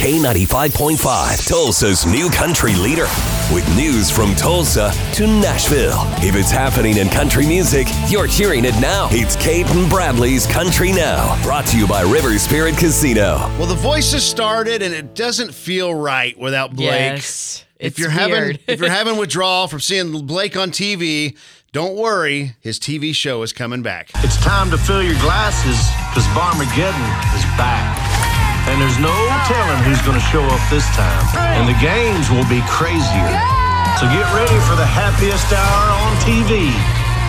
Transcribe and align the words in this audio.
K95.5, 0.00 1.46
Tulsa's 1.46 2.06
new 2.06 2.30
country 2.30 2.74
leader. 2.74 3.06
With 3.52 3.68
news 3.76 4.10
from 4.10 4.34
Tulsa 4.34 4.90
to 5.12 5.26
Nashville. 5.26 6.00
If 6.26 6.34
it's 6.36 6.50
happening 6.50 6.96
in 6.96 7.10
country 7.10 7.46
music, 7.46 7.86
you're 8.08 8.26
hearing 8.26 8.64
it 8.64 8.74
now. 8.80 9.08
It's 9.10 9.36
Cait 9.36 9.66
and 9.66 9.90
Bradley's 9.90 10.46
Country 10.46 10.90
Now, 10.92 11.40
brought 11.42 11.66
to 11.66 11.78
you 11.78 11.86
by 11.86 12.00
River 12.00 12.38
Spirit 12.38 12.78
Casino. 12.78 13.36
Well, 13.58 13.66
the 13.66 13.74
voices 13.74 14.24
started, 14.24 14.80
and 14.80 14.94
it 14.94 15.14
doesn't 15.14 15.52
feel 15.52 15.94
right 15.94 16.36
without 16.38 16.74
Blake. 16.74 16.88
Yes. 16.88 17.66
If 17.78 17.98
you're 17.98 18.08
having 18.08 18.58
if 18.68 18.80
you're 18.80 18.88
having 19.00 19.18
withdrawal 19.18 19.68
from 19.68 19.80
seeing 19.80 20.24
Blake 20.24 20.56
on 20.56 20.70
TV, 20.70 21.36
don't 21.72 21.94
worry, 21.94 22.56
his 22.62 22.80
TV 22.80 23.14
show 23.14 23.42
is 23.42 23.52
coming 23.52 23.82
back. 23.82 24.08
It's 24.24 24.38
time 24.38 24.70
to 24.70 24.78
fill 24.78 25.02
your 25.02 25.20
glasses 25.20 25.76
because 26.08 26.24
Barmageddon 26.28 27.36
is 27.36 27.44
back. 27.58 28.09
And 28.68 28.80
there's 28.80 28.98
no 28.98 29.12
telling 29.48 29.78
who's 29.82 30.00
going 30.02 30.18
to 30.18 30.26
show 30.28 30.42
up 30.44 30.60
this 30.70 30.86
time. 30.94 31.24
And 31.58 31.68
the 31.68 31.78
games 31.80 32.30
will 32.30 32.46
be 32.48 32.60
crazier. 32.68 33.32
So 33.98 34.06
get 34.06 34.26
ready 34.34 34.58
for 34.68 34.76
the 34.76 34.86
happiest 34.86 35.52
hour 35.52 35.84
on 35.90 36.12
TV. 36.22 36.70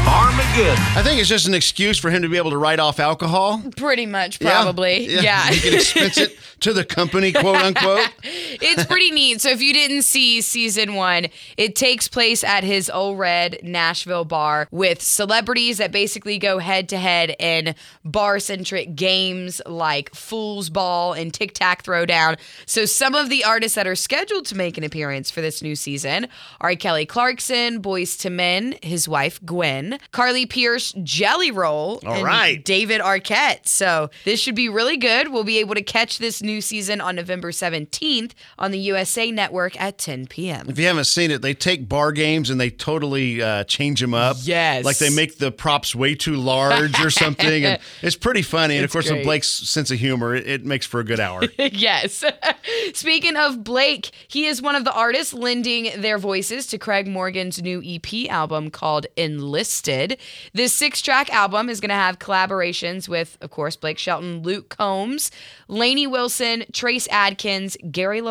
Barmageddon. 0.05 0.97
I 0.97 1.03
think 1.03 1.20
it's 1.20 1.29
just 1.29 1.47
an 1.47 1.53
excuse 1.53 1.97
for 1.99 2.09
him 2.09 2.23
to 2.23 2.29
be 2.29 2.37
able 2.37 2.49
to 2.51 2.57
write 2.57 2.79
off 2.79 2.99
alcohol. 2.99 3.61
Pretty 3.75 4.05
much, 4.07 4.39
Yeah. 4.41 4.49
probably. 4.61 5.05
Yeah. 5.07 5.47
he 5.49 5.59
can 5.59 5.73
expense 5.75 6.17
it 6.17 6.35
to 6.61 6.73
the 6.73 6.83
company, 6.83 7.31
quote 7.31 7.57
unquote. 7.57 8.09
it's 8.61 8.85
pretty 8.85 9.11
neat. 9.11 9.41
So 9.41 9.49
if 9.49 9.61
you 9.61 9.73
didn't 9.73 10.03
see 10.03 10.41
season 10.41 10.95
one, 10.95 11.27
it 11.57 11.75
takes 11.75 12.07
place 12.07 12.43
at 12.43 12.63
his 12.63 12.89
Ole 12.89 13.15
Red 13.15 13.59
Nashville 13.63 14.25
bar 14.25 14.67
with 14.71 15.01
celebrities 15.01 15.77
that 15.77 15.91
basically 15.91 16.37
go 16.37 16.59
head 16.59 16.89
to 16.89 16.97
head 16.97 17.35
in 17.39 17.75
bar 18.03 18.39
centric 18.39 18.95
games 18.95 19.61
like 19.65 20.13
Fool's 20.13 20.70
Ball 20.70 21.13
and 21.13 21.34
Tic 21.34 21.53
Tac 21.53 21.84
Throwdown. 21.84 22.37
So 22.65 22.85
some 22.85 23.15
of 23.15 23.29
the 23.29 23.43
artists 23.43 23.75
that 23.75 23.87
are 23.87 23.95
scheduled 23.95 24.45
to 24.47 24.55
make 24.55 24.77
an 24.77 24.84
appearance 24.84 25.31
for 25.31 25.41
this 25.41 25.62
new 25.62 25.75
season 25.75 26.27
are 26.59 26.76
Kelly 26.76 27.05
Clarkson, 27.05 27.82
Boyz 27.82 28.23
II 28.23 28.32
Men, 28.32 28.76
his 28.82 29.07
wife 29.07 29.43
Gwen, 29.45 29.99
Carly 30.12 30.45
Pearce, 30.45 30.93
Jelly 31.04 31.51
Roll, 31.51 31.99
All 32.05 32.13
and 32.13 32.23
right. 32.23 32.63
David 32.63 33.01
Arquette. 33.01 33.67
So 33.67 34.09
this 34.26 34.39
should 34.39 34.55
be 34.55 34.70
really 34.70 34.98
good. 34.98 35.32
We'll 35.32 35.43
be 35.43 35.59
able 35.59 35.76
to 35.76 35.82
catch 35.82 36.17
this 36.17 36.41
new 36.41 36.62
season 36.62 37.01
on 37.01 37.15
November 37.15 37.51
17th 37.51 38.32
on 38.60 38.71
the 38.71 38.80
USA 38.80 39.32
Network 39.32 39.80
at 39.80 39.98
10 39.98 40.27
p.m. 40.27 40.70
If 40.70 40.77
you 40.80 40.85
haven't 40.85 41.05
seen 41.05 41.32
it, 41.32 41.41
they 41.41 41.54
take 41.54 41.88
bar 41.88 42.12
games 42.12 42.49
and 42.49 42.60
they 42.60 42.70
totally 42.70 43.41
uh, 43.41 43.63
change 43.66 43.99
them 44.02 44.13
up. 44.13 44.38
Yes. 44.41 44.85
Like 44.85 44.98
they 44.98 45.10
make 45.10 45.38
the 45.38 45.52
props 45.52 45.96
way 45.96 46.16
too 46.16 46.35
large 46.35 46.99
or 47.04 47.10
something. 47.10 47.66
And 47.66 47.79
it's 48.02 48.16
pretty 48.16 48.41
funny. 48.41 48.76
And 48.76 48.84
of 48.84 48.85
It's 48.85 48.94
course, 48.94 49.10
with. 49.12 49.24
Blake's 49.24 49.49
sense 49.52 49.91
of 49.91 49.99
humor, 49.99 50.35
it, 50.35 50.48
it 50.48 50.66
makes 50.66 50.85
for 50.85 50.99
a 50.99 51.04
good 51.04 51.20
hour. 51.20 51.44
yes. 51.57 52.24
Speaking 52.94 53.35
of 53.35 53.63
Blake, 53.63 54.12
he 54.27 54.46
is 54.46 54.62
one 54.62 54.76
of 54.76 54.84
the 54.84 54.94
artists 54.94 55.34
lending 55.34 55.90
their 56.02 56.18
voices 56.18 56.68
to 56.68 56.77
Craig 56.77 57.07
Morgan's 57.07 57.62
new 57.62 57.82
EP 57.85 58.29
album 58.29 58.70
called 58.70 59.07
Enlisted. 59.18 60.18
This 60.54 60.74
six 60.74 61.02
track 61.02 61.32
album 61.34 61.70
is 61.70 61.79
going 61.79 61.90
to 61.90 61.96
have 61.96 62.20
collaborations 62.20 63.07
with, 63.07 63.38
of 63.41 63.52
course, 63.52 63.76
Blake 63.76 63.98
Shelton, 63.98 64.41
Luke 64.41 64.69
Combs, 64.69 65.31
Lainey 65.68 66.07
Wilson, 66.07 66.63
Trace 66.74 67.07
Adkins, 67.09 67.78
Gary 67.91 68.22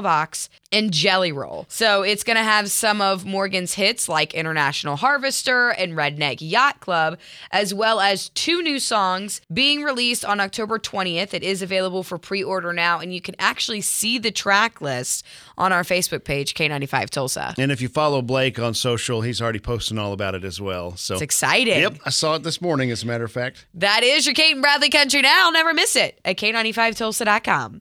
And 0.73 0.93
Jelly 0.93 1.33
Roll. 1.33 1.67
So 1.69 2.03
it's 2.03 2.23
going 2.23 2.37
to 2.37 2.45
have 2.45 2.71
some 2.71 3.01
of 3.01 3.25
Morgan's 3.27 3.75
hits 3.75 4.09
like 4.09 4.35
International 4.35 4.95
Harvester 4.95 5.71
and 5.71 5.95
Redneck 5.95 6.37
Yacht 6.41 6.79
Club, 6.79 7.19
as 7.51 7.75
well 7.75 7.99
as 7.99 8.29
two 8.31 8.63
new 8.63 8.79
songs 8.79 9.41
being 9.53 9.83
released 9.83 10.25
on 10.25 10.39
October 10.39 10.79
20th. 10.79 11.35
It 11.35 11.43
is 11.43 11.61
available 11.61 12.05
for 12.05 12.19
pre 12.19 12.43
order 12.45 12.73
now, 12.73 13.01
and 13.01 13.13
you 13.13 13.21
can 13.21 13.35
actually 13.41 13.81
see 13.81 14.17
the 14.17 14.31
track 14.31 14.81
list 14.81 15.27
on 15.59 15.73
our 15.73 15.83
Facebook 15.83 16.23
page, 16.23 16.55
K95 16.55 17.11
Tulsa. 17.11 17.55
and 17.59 17.73
if 17.73 17.83
you 17.83 17.89
follow 17.89 18.23
Blake 18.23 18.59
on 18.61 18.73
social, 18.73 19.23
he's 19.23 19.43
already 19.43 19.59
posting 19.59 19.99
all 19.99 20.13
about 20.13 20.37
it 20.37 20.45
as 20.45 20.61
well. 20.61 20.97
So 20.97 21.15
It's 21.15 21.23
exciting. 21.23 21.81
Yep, 21.81 21.99
I 22.07 22.11
saw 22.11 22.37
it 22.37 22.45
this 22.45 22.61
morning, 22.63 22.93
as 22.93 23.03
a 23.03 23.07
matter 23.07 23.25
of 23.25 23.33
fact. 23.33 23.67
That 23.75 24.05
is 24.05 24.25
your 24.25 24.35
Cait 24.37 24.53
and 24.53 24.63
Bradley 24.63 24.89
Country 24.89 25.21
Now. 25.21 25.51
Never 25.51 25.75
miss 25.75 25.97
it 25.97 26.21
at 26.25 26.37
K95Tulsa.com. 26.37 27.79